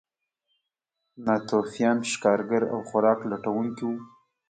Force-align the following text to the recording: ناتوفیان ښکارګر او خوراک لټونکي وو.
ناتوفیان 1.25 1.97
ښکارګر 2.11 2.63
او 2.73 2.79
خوراک 2.89 3.19
لټونکي 3.31 3.83
وو. 3.87 3.97